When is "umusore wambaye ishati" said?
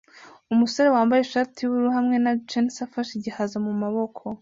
0.53-1.57